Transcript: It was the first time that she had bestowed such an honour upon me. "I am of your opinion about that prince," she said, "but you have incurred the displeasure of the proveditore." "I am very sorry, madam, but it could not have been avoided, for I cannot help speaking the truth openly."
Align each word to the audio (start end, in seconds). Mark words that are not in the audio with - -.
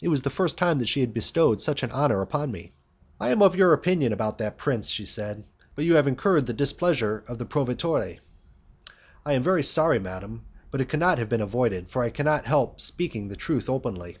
It 0.00 0.06
was 0.06 0.22
the 0.22 0.30
first 0.30 0.56
time 0.58 0.78
that 0.78 0.86
she 0.86 1.00
had 1.00 1.12
bestowed 1.12 1.60
such 1.60 1.82
an 1.82 1.90
honour 1.90 2.22
upon 2.22 2.52
me. 2.52 2.70
"I 3.18 3.30
am 3.30 3.42
of 3.42 3.56
your 3.56 3.72
opinion 3.72 4.12
about 4.12 4.38
that 4.38 4.56
prince," 4.56 4.90
she 4.90 5.04
said, 5.04 5.42
"but 5.74 5.84
you 5.84 5.96
have 5.96 6.06
incurred 6.06 6.46
the 6.46 6.52
displeasure 6.52 7.24
of 7.26 7.38
the 7.38 7.46
proveditore." 7.46 8.20
"I 9.24 9.32
am 9.32 9.42
very 9.42 9.64
sorry, 9.64 9.98
madam, 9.98 10.44
but 10.70 10.80
it 10.80 10.88
could 10.88 11.00
not 11.00 11.18
have 11.18 11.28
been 11.28 11.42
avoided, 11.42 11.90
for 11.90 12.04
I 12.04 12.10
cannot 12.10 12.44
help 12.46 12.80
speaking 12.80 13.26
the 13.26 13.34
truth 13.34 13.68
openly." 13.68 14.18